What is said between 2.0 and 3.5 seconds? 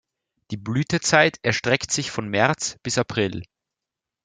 von März bis April.